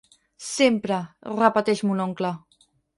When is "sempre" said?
0.51-0.97